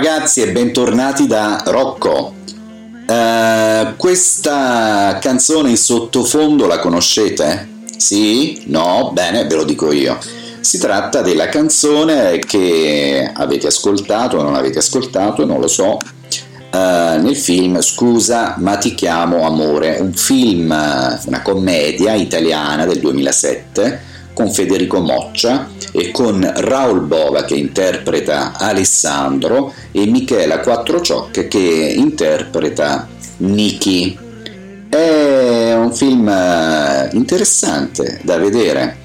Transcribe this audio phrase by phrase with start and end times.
[0.00, 2.32] Ragazzi e bentornati da Rocco.
[3.08, 7.68] Uh, questa canzone in sottofondo la conoscete?
[7.96, 8.62] Sì?
[8.66, 9.10] No?
[9.12, 10.16] Bene, ve lo dico io.
[10.60, 15.98] Si tratta della canzone che avete ascoltato o non avete ascoltato, non lo so,
[16.70, 24.07] Uh, nel film Scusa ma ti chiamo amore, un film, una commedia italiana del 2007
[24.38, 33.08] con Federico Moccia e con Raul Bova che interpreta Alessandro e Michela Quattrociocche che interpreta
[33.38, 34.16] Niki.
[34.88, 38.98] È un film eh, interessante da vedere.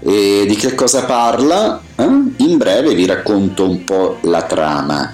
[0.00, 1.82] E di che cosa parla?
[1.94, 2.04] Eh?
[2.04, 5.12] In breve vi racconto un po' la trama.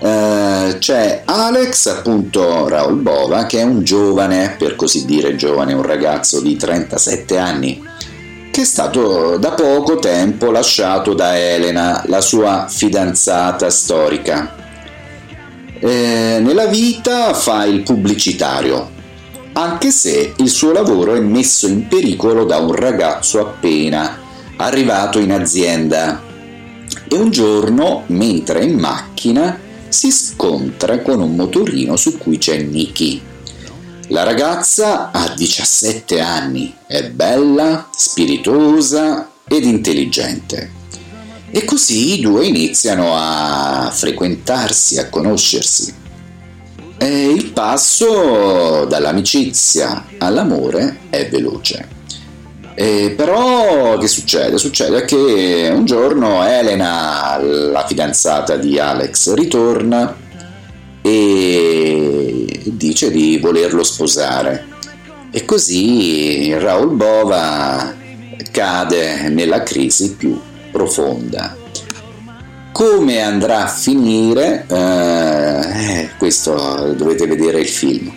[0.00, 5.82] Uh, c'è Alex, appunto Raul Bova, che è un giovane, per così dire giovane, un
[5.82, 7.82] ragazzo di 37 anni,
[8.60, 14.54] che è stato da poco tempo lasciato da Elena, la sua fidanzata storica.
[15.78, 18.90] Eh, nella vita fa il pubblicitario,
[19.54, 24.18] anche se il suo lavoro è messo in pericolo da un ragazzo appena
[24.56, 26.20] arrivato in azienda.
[27.08, 32.58] E un giorno, mentre è in macchina, si scontra con un motorino su cui c'è
[32.58, 33.28] Nicky
[34.10, 40.78] la ragazza ha 17 anni, è bella, spiritosa ed intelligente.
[41.48, 45.94] E così i due iniziano a frequentarsi, a conoscersi.
[46.98, 51.88] E il passo dall'amicizia all'amore è veloce.
[52.74, 54.58] E però che succede?
[54.58, 60.16] Succede che un giorno Elena, la fidanzata di Alex, ritorna
[61.02, 64.66] e dice di volerlo sposare.
[65.30, 67.94] E così Raul Bova
[68.50, 70.38] cade nella crisi più
[70.72, 71.56] profonda.
[72.72, 74.64] Come andrà a finire?
[74.66, 78.12] Eh, questo dovete vedere il film.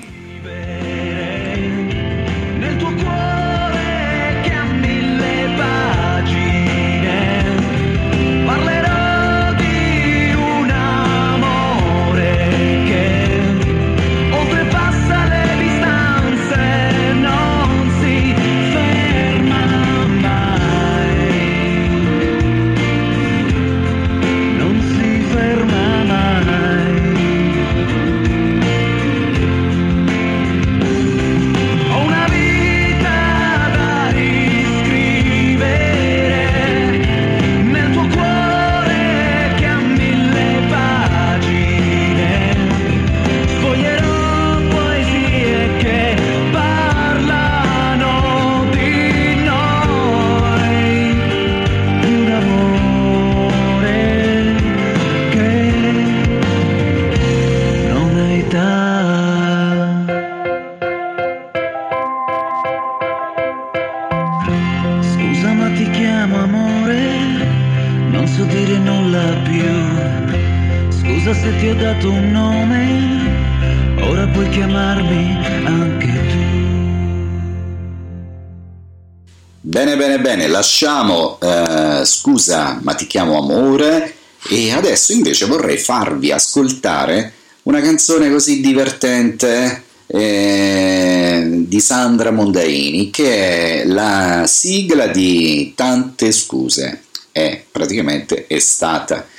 [79.61, 84.15] Bene, bene, bene, lasciamo eh, Scusa ma ti chiamo amore
[84.49, 87.33] e adesso invece vorrei farvi ascoltare
[87.63, 97.03] una canzone così divertente eh, di Sandra Mondaini che è la sigla di Tante scuse,
[97.31, 99.31] è praticamente estate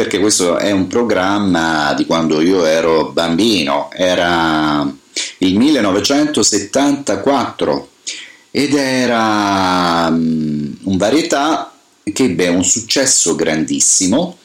[0.00, 4.90] perché questo è un programma di quando io ero bambino, era
[5.38, 7.88] il 1974
[8.50, 11.70] ed era um, un varietà
[12.02, 14.38] che ebbe un successo grandissimo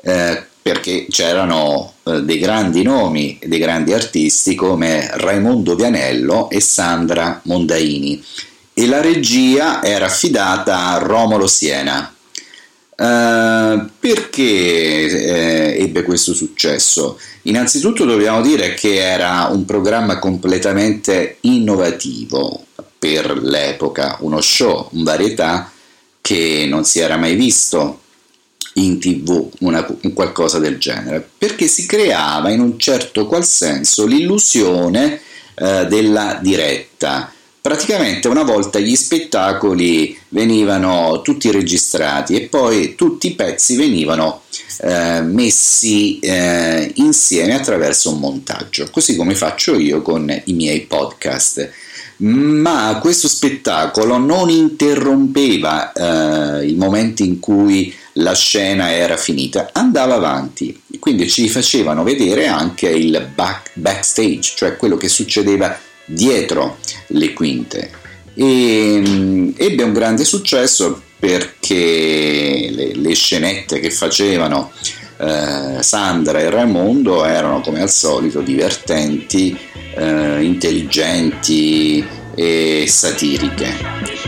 [0.00, 7.40] eh, perché c'erano eh, dei grandi nomi, dei grandi artisti come Raimondo Vianello e Sandra
[7.46, 8.24] Mondaini
[8.72, 12.14] e la regia era affidata a Romolo Siena.
[12.96, 17.18] Uh, perché eh, ebbe questo successo?
[17.42, 22.64] Innanzitutto dobbiamo dire che era un programma completamente innovativo,
[23.00, 25.72] per l'epoca, uno show, un varietà
[26.20, 28.02] che non si era mai visto
[28.74, 34.04] in tv, una, un qualcosa del genere, perché si creava in un certo qual senso
[34.04, 35.18] l'illusione
[35.54, 37.32] eh, della diretta.
[37.62, 44.42] Praticamente una volta gli spettacoli venivano tutti registrati e poi tutti i pezzi venivano
[44.78, 51.70] eh, messi eh, insieme attraverso un montaggio, così come faccio io con i miei podcast.
[52.16, 60.14] Ma questo spettacolo non interrompeva eh, i momenti in cui la scena era finita, andava
[60.14, 65.78] avanti, quindi ci facevano vedere anche il back, backstage, cioè quello che succedeva
[66.10, 66.78] dietro
[67.08, 67.90] le quinte.
[68.34, 74.72] E um, ebbe un grande successo perché le, le scenette che facevano
[75.18, 79.56] eh, Sandra e Raimondo erano come al solito divertenti,
[79.94, 82.02] eh, intelligenti
[82.34, 84.19] e satiriche.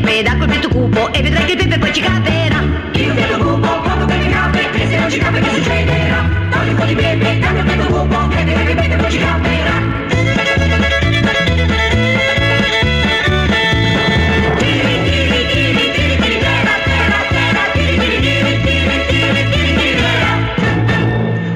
[0.00, 2.62] Pepe da quel piatto cupo E vedrai che il pepe poi ci caperà
[2.92, 6.28] Io piatto cupo, poco pepe cape E se non ci cape che succederà?
[6.50, 9.10] Togli un po' di pepe da quel piatto cupo E vedrai che il pepe poi
[9.10, 9.96] ci caperà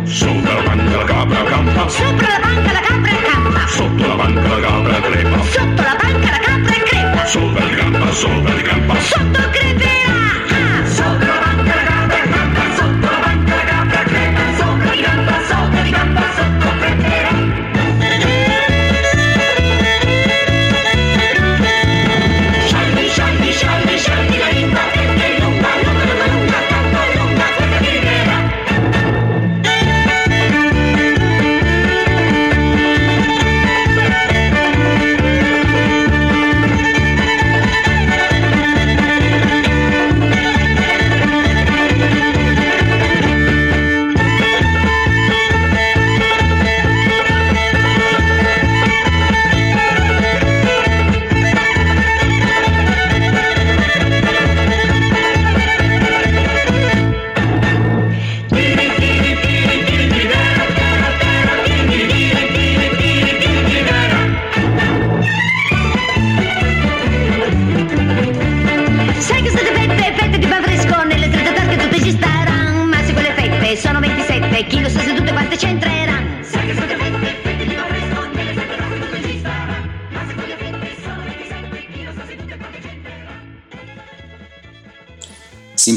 [0.05, 1.89] Sopra la banca la capra campa.
[1.89, 3.13] Sotto la banca la capra
[4.13, 4.52] crepa.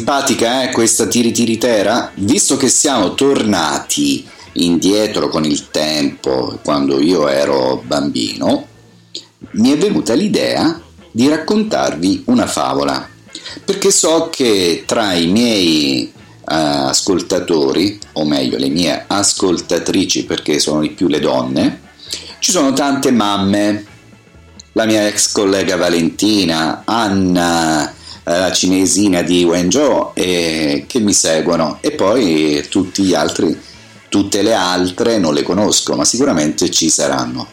[0.06, 2.12] Simpatica eh, questa tiritiritera?
[2.13, 8.68] Visto che siamo tornati indietro con il tempo, quando io ero bambino,
[9.54, 10.80] mi è venuta l'idea
[11.10, 13.10] di raccontarvi una favola,
[13.66, 16.12] perché so che tra i miei eh,
[16.46, 21.81] ascoltatori, o meglio le mie ascoltatrici, perché sono di più le donne,
[22.38, 23.86] ci sono tante mamme,
[24.74, 27.94] la mia ex collega Valentina, Anna,
[28.25, 33.57] la cinesina di Wenzhou, eh, che mi seguono, e poi tutti gli altri,
[34.10, 37.48] tutte le altre non le conosco, ma sicuramente ci saranno.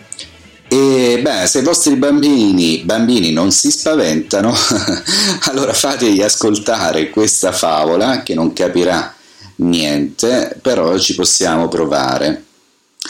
[0.68, 4.54] E beh, se i vostri bambini, bambini non si spaventano,
[5.50, 9.14] allora fategli ascoltare questa favola che non capirà
[9.56, 12.44] niente, però ci possiamo provare.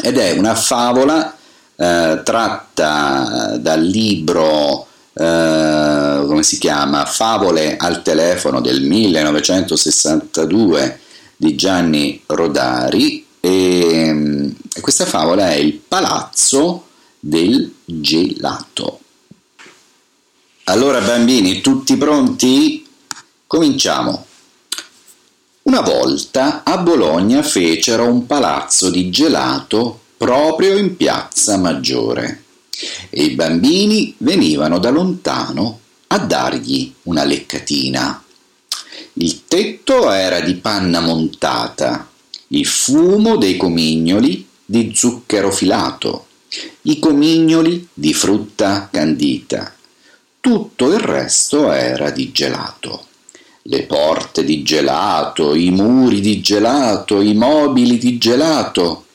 [0.02, 1.36] Ed è una favola
[1.76, 7.04] eh, tratta dal libro, eh, come si chiama?
[7.04, 10.98] Favole al telefono del 1962
[11.36, 16.86] di Gianni Rodari e, e questa favola è Il palazzo
[17.18, 19.00] del gelato.
[20.64, 22.86] Allora bambini, tutti pronti?
[23.46, 24.26] Cominciamo.
[25.62, 32.41] Una volta a Bologna fecero un palazzo di gelato proprio in piazza Maggiore
[33.10, 38.22] e i bambini venivano da lontano a dargli una leccatina.
[39.14, 42.08] Il tetto era di panna montata,
[42.48, 46.26] il fumo dei comignoli di zucchero filato,
[46.82, 49.74] i comignoli di frutta candita.
[50.40, 53.06] Tutto il resto era di gelato.
[53.62, 59.06] Le porte di gelato, i muri di gelato, i mobili di gelato.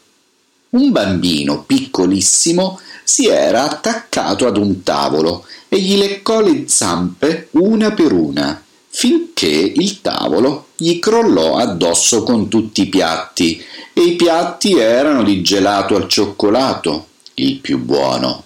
[0.69, 7.93] Un bambino piccolissimo si era attaccato ad un tavolo e gli leccò le zampe una
[7.93, 14.77] per una, finché il tavolo gli crollò addosso con tutti i piatti, e i piatti
[14.77, 18.43] erano di gelato al cioccolato, il più buono.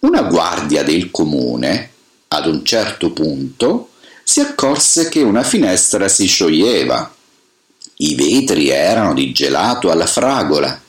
[0.00, 1.90] Una guardia del comune,
[2.28, 3.88] ad un certo punto,
[4.22, 7.14] si accorse che una finestra si scioglieva.
[7.96, 10.82] I vetri erano di gelato alla fragola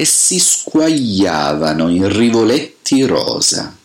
[0.00, 3.76] e si squagliavano in rivoletti rosa.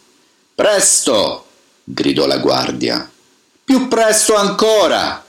[0.56, 1.46] Presto!
[1.84, 3.12] gridò la guardia.
[3.66, 5.26] Più presto ancora!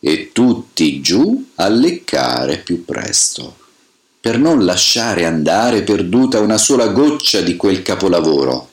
[0.00, 3.56] e tutti giù a leccare più presto,
[4.22, 8.70] per non lasciare andare perduta una sola goccia di quel capolavoro.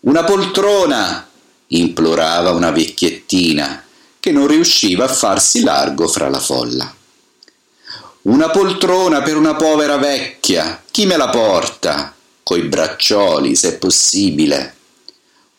[0.00, 1.28] Una poltrona!
[1.68, 3.84] implorava una vecchiettina
[4.18, 6.92] che non riusciva a farsi largo fra la folla.
[8.22, 12.14] Una poltrona per una povera vecchia, chi me la porta?
[12.44, 14.76] Coi braccioli, se possibile.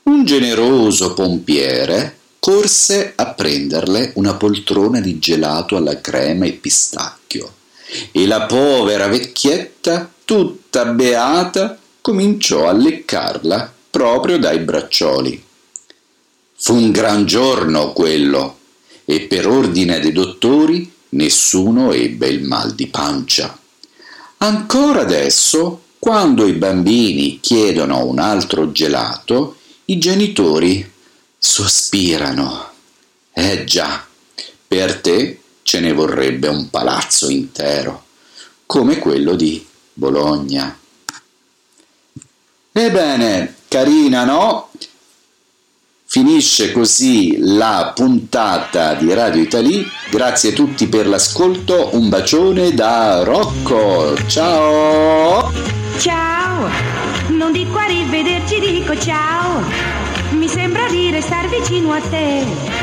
[0.03, 7.53] Un generoso pompiere corse a prenderle una poltrona di gelato alla crema e pistacchio
[8.13, 15.43] e la povera vecchietta, tutta beata, cominciò a leccarla proprio dai braccioli.
[16.55, 18.57] Fu un gran giorno quello
[19.03, 23.57] e per ordine dei dottori nessuno ebbe il mal di pancia.
[24.37, 30.89] Ancora adesso, quando i bambini chiedono un altro gelato, i genitori
[31.37, 32.71] sospirano.
[33.33, 34.05] Eh già,
[34.67, 38.05] per te ce ne vorrebbe un palazzo intero,
[38.65, 40.77] come quello di Bologna.
[42.71, 44.71] Ebbene, carina, no?
[46.13, 49.83] Finisce così la puntata di Radio Italy.
[50.11, 51.89] Grazie a tutti per l'ascolto.
[51.93, 54.15] Un bacione da Rocco.
[54.27, 55.51] Ciao!
[55.97, 56.69] Ciao!
[57.29, 59.63] Non dico arrivederci, dico ciao!
[60.37, 62.82] Mi sembra di restar vicino a te.